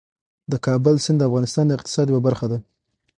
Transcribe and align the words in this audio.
د 0.51 0.53
کابل 0.65 0.95
سیند 1.05 1.17
د 1.21 1.23
افغانستان 1.29 1.65
د 1.67 1.71
اقتصاد 1.77 2.05
یوه 2.11 2.21
برخه 2.27 2.45
ده. 2.51 2.57